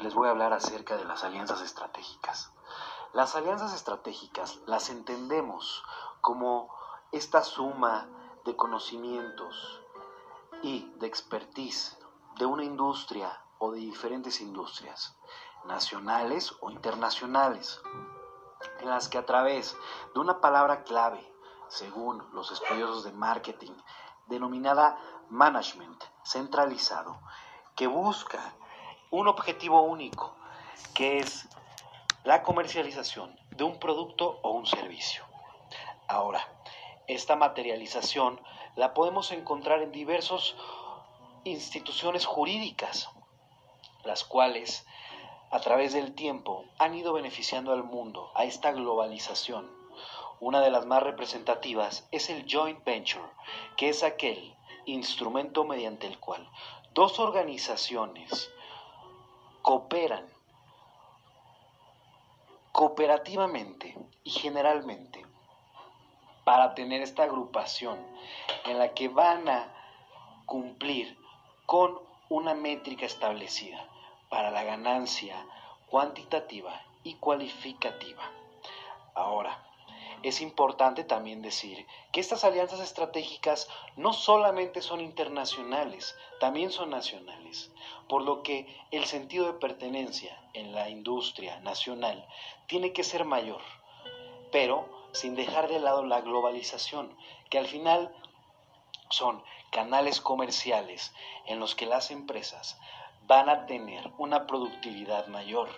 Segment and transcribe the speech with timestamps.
[0.00, 2.52] les voy a hablar acerca de las alianzas estratégicas.
[3.12, 5.82] Las alianzas estratégicas las entendemos
[6.20, 6.74] como
[7.10, 8.08] esta suma
[8.44, 9.82] de conocimientos
[10.62, 11.98] y de expertise
[12.36, 15.16] de una industria o de diferentes industrias,
[15.64, 17.80] nacionales o internacionales,
[18.80, 19.76] en las que a través
[20.14, 21.32] de una palabra clave,
[21.68, 23.72] según los estudiosos de marketing,
[24.26, 27.18] denominada management centralizado,
[27.74, 28.54] que busca
[29.10, 30.36] un objetivo único,
[30.94, 31.48] que es
[32.24, 35.24] la comercialización de un producto o un servicio.
[36.06, 36.46] Ahora,
[37.06, 38.40] esta materialización
[38.76, 40.54] la podemos encontrar en diversas
[41.44, 43.08] instituciones jurídicas,
[44.04, 44.86] las cuales
[45.50, 49.70] a través del tiempo han ido beneficiando al mundo a esta globalización.
[50.40, 53.24] Una de las más representativas es el joint venture,
[53.76, 54.54] que es aquel
[54.84, 56.48] instrumento mediante el cual
[56.92, 58.50] dos organizaciones
[59.68, 60.24] cooperan
[62.72, 65.26] cooperativamente y generalmente
[66.44, 67.98] para tener esta agrupación
[68.64, 69.70] en la que van a
[70.46, 71.18] cumplir
[71.66, 73.86] con una métrica establecida
[74.30, 75.36] para la ganancia
[75.90, 78.22] cuantitativa y cualificativa.
[79.14, 79.67] Ahora,
[80.22, 87.70] es importante también decir que estas alianzas estratégicas no solamente son internacionales, también son nacionales,
[88.08, 92.26] por lo que el sentido de pertenencia en la industria nacional
[92.66, 93.60] tiene que ser mayor,
[94.50, 97.16] pero sin dejar de lado la globalización,
[97.50, 98.14] que al final
[99.10, 101.12] son canales comerciales
[101.46, 102.78] en los que las empresas
[103.26, 105.68] van a tener una productividad mayor,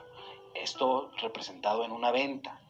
[0.55, 2.61] esto representado en una venta.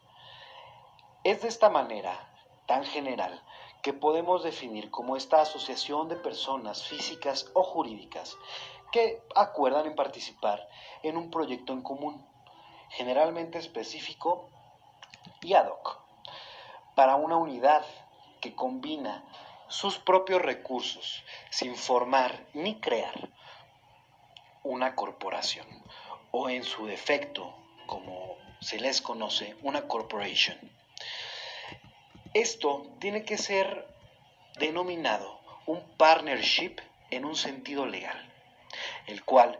[1.23, 2.17] Es de esta manera
[2.65, 3.43] tan general
[3.83, 8.35] que podemos definir como esta asociación de personas físicas o jurídicas
[8.91, 10.67] que acuerdan en participar
[11.03, 12.25] en un proyecto en común,
[12.89, 14.49] generalmente específico
[15.41, 15.99] y ad hoc,
[16.95, 17.85] para una unidad
[18.39, 19.23] que combina
[19.67, 23.29] sus propios recursos sin formar ni crear
[24.63, 25.67] una corporación
[26.31, 27.53] o en su defecto,
[27.85, 30.80] como se les conoce, una corporation.
[32.33, 33.87] Esto tiene que ser
[34.57, 36.77] denominado un partnership
[37.09, 38.17] en un sentido legal,
[39.07, 39.59] el cual,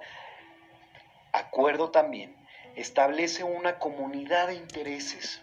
[1.34, 2.36] acuerdo también,
[2.76, 5.42] establece una comunidad de intereses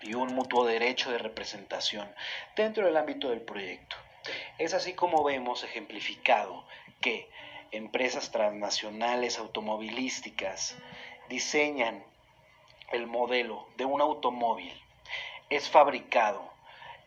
[0.00, 2.10] y un mutuo derecho de representación
[2.56, 3.96] dentro del ámbito del proyecto.
[4.58, 6.64] Es así como vemos ejemplificado
[7.02, 7.28] que
[7.70, 10.74] empresas transnacionales automovilísticas
[11.28, 12.02] diseñan
[12.92, 14.72] el modelo de un automóvil.
[15.50, 16.50] Es fabricado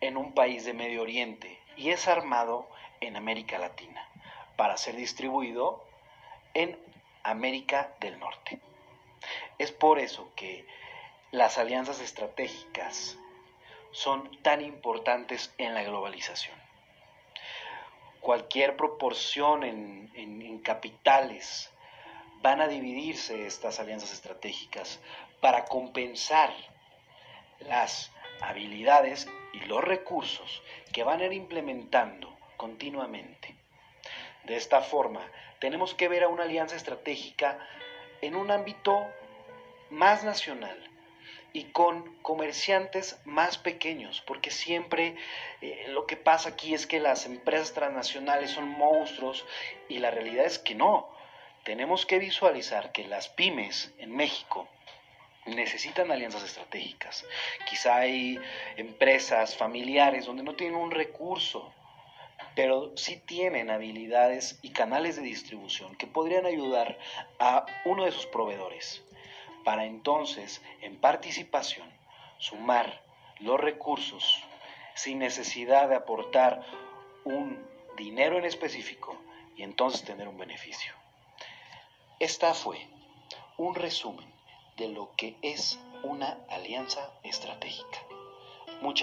[0.01, 2.69] en un país de Medio Oriente y es armado
[3.01, 4.07] en América Latina
[4.55, 5.83] para ser distribuido
[6.53, 6.77] en
[7.23, 8.59] América del Norte.
[9.57, 10.65] Es por eso que
[11.31, 13.17] las alianzas estratégicas
[13.91, 16.57] son tan importantes en la globalización.
[18.19, 21.71] Cualquier proporción en, capitales
[22.41, 24.99] van a dividirse estas alianzas estratégicas
[25.41, 26.53] para compensar
[27.59, 28.11] las
[28.49, 30.61] habilidades y los recursos
[30.91, 33.55] que van a ir implementando continuamente.
[34.43, 35.21] De esta forma,
[35.59, 37.57] tenemos que ver a una alianza estratégica
[38.21, 39.05] en un ámbito
[39.89, 40.77] más nacional,
[41.53, 45.15] y con comerciantes más pequeños, porque siempre
[45.61, 49.45] eh, lo que pasa aquí es que las empresas transnacionales son monstruos
[49.87, 51.07] y la realidad es que no.
[51.63, 54.67] Tenemos que visualizar que las pymes en México
[55.45, 57.25] necesitan alianzas estratégicas.
[57.69, 58.39] Quizá hay
[58.77, 61.73] empresas familiares donde no tienen un recurso,
[62.55, 66.97] pero sí tienen habilidades y canales de distribución que podrían ayudar
[67.39, 69.03] a uno de sus proveedores
[69.63, 71.89] para entonces, en participación,
[72.37, 73.01] sumar
[73.39, 74.43] los recursos
[74.93, 76.61] sin necesidad de aportar
[77.23, 77.65] un
[77.97, 79.17] dinero en específico
[79.55, 80.93] y entonces tener un beneficio.
[82.19, 82.85] Esta fue
[83.57, 84.32] un resumen
[84.77, 87.99] de lo que es una alianza estratégica.
[88.81, 89.01] Muchas